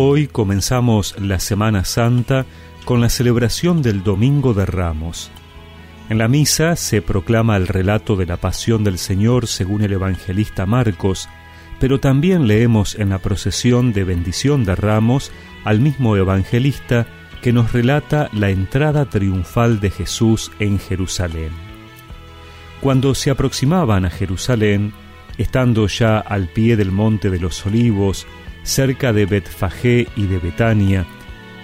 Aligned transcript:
Hoy 0.00 0.28
comenzamos 0.28 1.16
la 1.18 1.40
Semana 1.40 1.84
Santa 1.84 2.46
con 2.84 3.00
la 3.00 3.08
celebración 3.08 3.82
del 3.82 4.04
Domingo 4.04 4.54
de 4.54 4.64
Ramos. 4.64 5.28
En 6.08 6.18
la 6.18 6.28
misa 6.28 6.76
se 6.76 7.02
proclama 7.02 7.56
el 7.56 7.66
relato 7.66 8.14
de 8.14 8.24
la 8.24 8.36
pasión 8.36 8.84
del 8.84 8.96
Señor 8.96 9.48
según 9.48 9.82
el 9.82 9.92
evangelista 9.92 10.66
Marcos, 10.66 11.28
pero 11.80 11.98
también 11.98 12.46
leemos 12.46 12.94
en 12.94 13.08
la 13.08 13.18
procesión 13.18 13.92
de 13.92 14.04
bendición 14.04 14.64
de 14.64 14.76
Ramos 14.76 15.32
al 15.64 15.80
mismo 15.80 16.16
evangelista 16.16 17.08
que 17.42 17.52
nos 17.52 17.72
relata 17.72 18.30
la 18.32 18.50
entrada 18.50 19.06
triunfal 19.06 19.80
de 19.80 19.90
Jesús 19.90 20.52
en 20.60 20.78
Jerusalén. 20.78 21.50
Cuando 22.80 23.16
se 23.16 23.30
aproximaban 23.30 24.04
a 24.04 24.10
Jerusalén, 24.10 24.92
estando 25.38 25.88
ya 25.88 26.20
al 26.20 26.46
pie 26.46 26.76
del 26.76 26.92
monte 26.92 27.30
de 27.30 27.40
los 27.40 27.66
olivos, 27.66 28.28
cerca 28.68 29.12
de 29.12 29.26
Betfagé 29.26 30.08
y 30.14 30.26
de 30.26 30.38
Betania, 30.38 31.06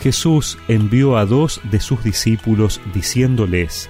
Jesús 0.00 0.58
envió 0.68 1.16
a 1.16 1.26
dos 1.26 1.60
de 1.64 1.80
sus 1.80 2.04
discípulos 2.04 2.80
diciéndoles, 2.94 3.88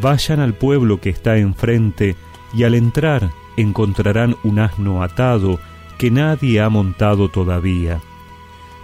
Vayan 0.00 0.40
al 0.40 0.54
pueblo 0.54 1.00
que 1.00 1.10
está 1.10 1.38
enfrente, 1.38 2.16
y 2.54 2.64
al 2.64 2.74
entrar 2.74 3.30
encontrarán 3.56 4.36
un 4.44 4.58
asno 4.58 5.02
atado 5.02 5.60
que 5.98 6.10
nadie 6.10 6.60
ha 6.60 6.68
montado 6.68 7.30
todavía. 7.30 8.00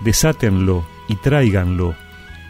Desátenlo 0.02 0.84
y 1.08 1.16
tráiganlo, 1.16 1.94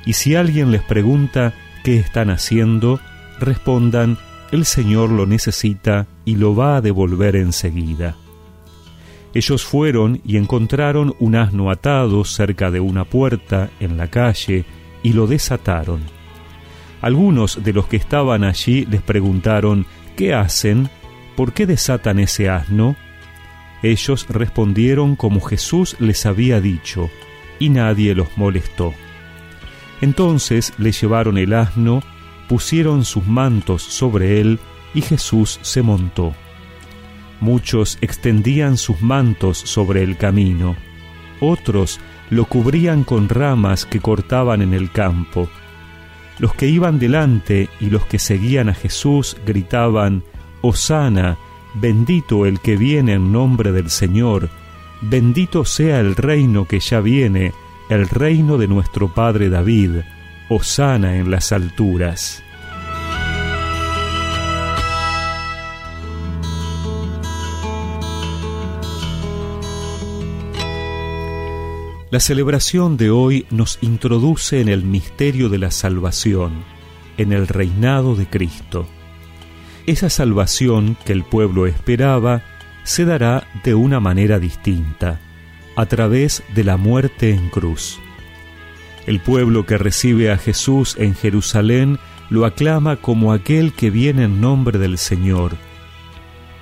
y 0.05 0.15
si 0.15 0.35
alguien 0.35 0.71
les 0.71 0.83
pregunta 0.83 1.55
qué 1.85 1.97
están 1.97 2.31
haciendo, 2.31 3.01
respondan, 3.39 4.19
el 4.53 4.65
Señor 4.65 5.11
lo 5.11 5.27
necesita 5.27 6.07
y 6.25 6.37
lo 6.37 6.55
va 6.55 6.77
a 6.77 6.81
devolver 6.81 7.37
enseguida. 7.37 8.17
Ellos 9.35 9.65
fueron 9.65 10.21
y 10.25 10.37
encontraron 10.37 11.15
un 11.19 11.37
asno 11.37 11.71
atado 11.71 12.25
cerca 12.25 12.71
de 12.71 12.81
una 12.81 13.05
puerta 13.05 13.71
en 13.81 13.97
la 13.97 14.09
calle 14.09 14.65
y 15.03 15.15
lo 15.15 15.27
desataron. 15.27 16.03
Algunos 17.01 17.65
de 17.65 17.73
los 17.73 17.87
que 17.87 17.97
estaban 17.97 18.45
allí 18.45 18.87
les 18.87 19.03
preguntaron, 19.03 19.87
¿qué 20.17 20.35
hacen? 20.35 20.89
¿Por 21.35 21.53
qué 21.53 21.67
desatan 21.67 22.19
ese 22.19 22.49
asno? 22.49 22.95
Ellos 23.83 24.27
respondieron 24.29 25.17
como 25.17 25.41
Jesús 25.41 25.97
les 25.99 26.27
había 26.27 26.61
dicho, 26.61 27.11
y 27.59 27.71
nadie 27.71 28.15
los 28.15 28.37
molestó. 28.37 28.95
Entonces 30.01 30.73
le 30.79 30.93
llevaron 30.93 31.39
el 31.39 31.55
asno, 31.55 32.03
pusieron 32.49 33.05
sus 33.05 33.27
mantos 33.27 33.83
sobre 33.83 34.41
él, 34.41 34.61
y 34.95 35.01
Jesús 35.01 35.59
se 35.63 35.83
montó. 35.83 36.35
Muchos 37.43 37.99
extendían 38.01 38.77
sus 38.77 39.03
mantos 39.03 39.59
sobre 39.59 40.05
el 40.05 40.17
camino, 40.17 40.77
otros 41.41 41.99
lo 42.31 42.45
cubrían 42.45 43.03
con 43.03 43.29
ramas 43.29 43.85
que 43.85 43.99
cortaban 43.99 44.63
en 44.63 44.73
el 44.73 44.93
campo. 44.93 45.51
Los 46.39 46.55
que 46.55 46.69
iban 46.69 47.01
delante 47.01 47.69
y 47.81 47.91
los 47.91 48.07
que 48.07 48.21
seguían 48.21 48.69
a 48.69 48.75
Jesús 48.75 49.37
gritaban, 49.45 50.23
Hosana, 50.61 51.37
bendito 51.75 52.47
el 52.47 52.61
que 52.61 52.77
viene 52.77 53.15
en 53.15 53.33
nombre 53.33 53.73
del 53.73 53.91
Señor, 53.91 54.49
bendito 55.01 55.65
sea 55.65 55.99
el 55.99 56.15
reino 56.15 56.69
que 56.69 56.79
ya 56.79 57.01
viene, 57.01 57.53
el 57.89 58.09
reino 58.09 58.57
de 58.57 58.69
nuestro 58.69 59.13
Padre 59.13 59.51
David, 59.51 60.03
Hosana 60.49 61.17
en 61.17 61.33
las 61.33 61.51
alturas. 61.51 62.45
La 72.13 72.21
celebración 72.21 72.99
de 72.99 73.11
hoy 73.11 73.47
nos 73.49 73.79
introduce 73.81 74.61
en 74.61 74.69
el 74.69 74.83
misterio 74.85 75.49
de 75.49 75.57
la 75.57 75.71
salvación, 75.71 76.63
en 77.17 77.33
el 77.33 77.49
reinado 77.49 78.17
de 78.17 78.27
Cristo. 78.27 78.87
Esa 79.87 80.11
salvación 80.11 80.99
que 81.07 81.15
el 81.15 81.25
pueblo 81.25 81.67
esperaba 81.67 82.43
se 82.85 83.07
dará 83.07 83.49
de 83.65 83.73
una 83.73 83.99
manera 83.99 84.39
distinta, 84.39 85.21
a 85.75 85.87
través 85.87 86.43
de 86.55 86.65
la 86.65 86.77
muerte 86.77 87.31
en 87.31 87.49
cruz. 87.49 87.99
El 89.07 89.19
pueblo 89.19 89.65
que 89.65 89.79
recibe 89.79 90.31
a 90.31 90.37
Jesús 90.37 90.97
en 90.99 91.15
Jerusalén 91.15 91.99
lo 92.29 92.45
aclama 92.45 92.97
como 92.97 93.33
aquel 93.33 93.73
que 93.73 93.89
viene 93.89 94.25
en 94.25 94.39
nombre 94.39 94.79
del 94.79 94.99
Señor. 94.99 95.57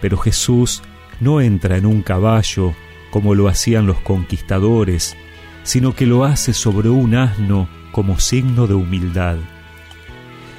Pero 0.00 0.16
Jesús 0.16 0.80
no 1.18 1.40
entra 1.40 1.76
en 1.76 1.86
un 1.86 2.02
caballo 2.02 2.72
como 3.10 3.34
lo 3.34 3.48
hacían 3.48 3.88
los 3.88 3.98
conquistadores, 3.98 5.16
sino 5.62 5.94
que 5.94 6.06
lo 6.06 6.24
hace 6.24 6.52
sobre 6.52 6.88
un 6.88 7.14
asno 7.14 7.68
como 7.92 8.18
signo 8.18 8.66
de 8.66 8.74
humildad. 8.74 9.36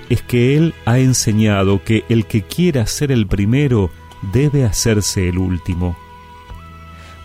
Es 0.10 0.22
que 0.22 0.58
Él 0.58 0.74
ha 0.86 1.00
enseñado 1.00 1.84
que 1.84 2.04
el 2.10 2.26
que 2.26 2.44
quiera 2.44 2.86
ser 2.86 3.12
el 3.12 3.28
primero 3.28 3.92
debe 4.34 4.66
hacerse 4.66 5.30
el 5.30 5.38
último. 5.38 5.98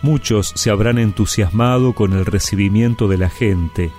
Muchos 0.01 0.53
se 0.55 0.69
habrán 0.69 0.97
entusiasmado 0.97 1.93
con 1.93 2.13
el 2.13 2.25
recibimiento 2.25 3.07
de 3.07 3.17
la 3.17 3.29
gente, 3.29 3.91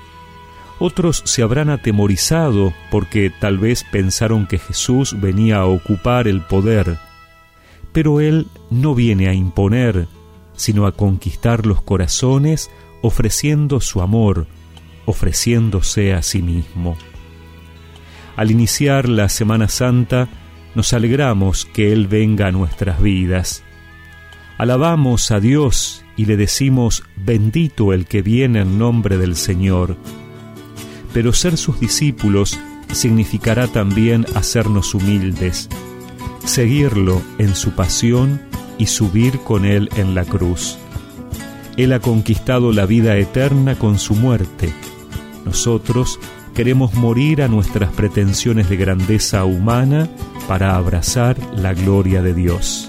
otros 0.78 1.22
se 1.24 1.42
habrán 1.42 1.70
atemorizado 1.70 2.72
porque 2.90 3.30
tal 3.30 3.58
vez 3.58 3.84
pensaron 3.84 4.46
que 4.46 4.58
Jesús 4.58 5.20
venía 5.20 5.58
a 5.58 5.66
ocupar 5.66 6.28
el 6.28 6.40
poder, 6.42 6.98
pero 7.92 8.20
Él 8.20 8.46
no 8.70 8.94
viene 8.94 9.28
a 9.28 9.34
imponer, 9.34 10.06
sino 10.54 10.86
a 10.86 10.92
conquistar 10.92 11.66
los 11.66 11.82
corazones 11.82 12.70
ofreciendo 13.02 13.80
su 13.80 14.00
amor, 14.00 14.46
ofreciéndose 15.06 16.12
a 16.12 16.22
sí 16.22 16.42
mismo. 16.42 16.96
Al 18.36 18.50
iniciar 18.50 19.08
la 19.08 19.28
Semana 19.28 19.68
Santa, 19.68 20.28
nos 20.74 20.92
alegramos 20.92 21.64
que 21.64 21.92
Él 21.92 22.06
venga 22.06 22.46
a 22.46 22.52
nuestras 22.52 23.02
vidas. 23.02 23.64
Alabamos 24.58 25.30
a 25.30 25.40
Dios 25.40 26.04
y 26.16 26.26
le 26.26 26.36
decimos, 26.36 27.04
bendito 27.16 27.92
el 27.92 28.06
que 28.06 28.22
viene 28.22 28.60
en 28.60 28.78
nombre 28.78 29.18
del 29.18 29.36
Señor. 29.36 29.96
Pero 31.12 31.32
ser 31.32 31.56
sus 31.56 31.80
discípulos 31.80 32.58
significará 32.92 33.66
también 33.66 34.26
hacernos 34.34 34.94
humildes, 34.94 35.68
seguirlo 36.44 37.22
en 37.38 37.54
su 37.54 37.72
pasión 37.72 38.40
y 38.78 38.86
subir 38.86 39.38
con 39.40 39.64
Él 39.64 39.90
en 39.96 40.14
la 40.14 40.24
cruz. 40.24 40.78
Él 41.78 41.92
ha 41.92 42.00
conquistado 42.00 42.72
la 42.72 42.84
vida 42.86 43.16
eterna 43.16 43.76
con 43.76 43.98
su 43.98 44.14
muerte. 44.14 44.74
Nosotros 45.46 46.18
queremos 46.52 46.92
morir 46.94 47.40
a 47.40 47.46
nuestras 47.46 47.92
pretensiones 47.92 48.68
de 48.68 48.76
grandeza 48.76 49.44
humana 49.44 50.08
para 50.48 50.76
abrazar 50.76 51.38
la 51.54 51.74
gloria 51.74 52.20
de 52.20 52.34
Dios. 52.34 52.87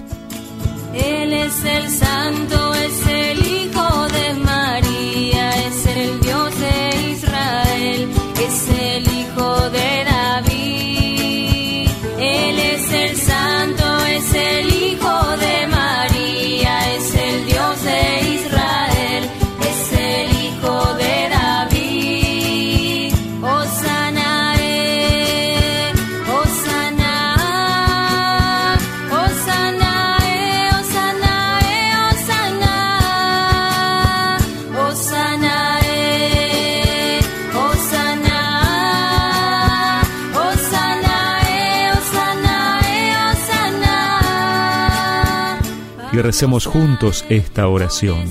Y 46.12 46.18
recemos 46.18 46.66
juntos 46.66 47.24
esta 47.28 47.68
oración. 47.68 48.24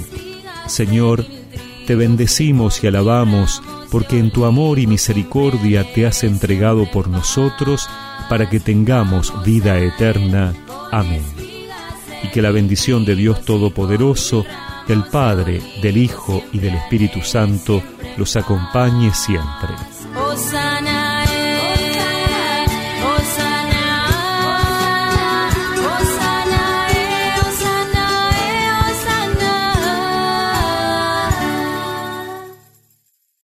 Señor, 0.67 1.25
te 1.87 1.95
bendecimos 1.95 2.83
y 2.83 2.87
alabamos 2.87 3.61
porque 3.91 4.19
en 4.19 4.31
tu 4.31 4.45
amor 4.45 4.79
y 4.79 4.87
misericordia 4.87 5.91
te 5.93 6.05
has 6.05 6.23
entregado 6.23 6.89
por 6.91 7.07
nosotros 7.07 7.89
para 8.29 8.49
que 8.49 8.59
tengamos 8.59 9.33
vida 9.43 9.79
eterna. 9.79 10.53
Amén. 10.91 11.23
Y 12.23 12.27
que 12.29 12.41
la 12.41 12.51
bendición 12.51 13.05
de 13.05 13.15
Dios 13.15 13.43
Todopoderoso, 13.43 14.45
del 14.87 15.03
Padre, 15.05 15.61
del 15.81 15.97
Hijo 15.97 16.43
y 16.51 16.59
del 16.59 16.75
Espíritu 16.75 17.21
Santo 17.21 17.81
los 18.17 18.35
acompañe 18.35 19.13
siempre. 19.13 19.98